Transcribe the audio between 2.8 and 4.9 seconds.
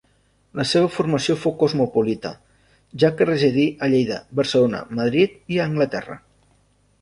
ja que residí a Lleida, Barcelona,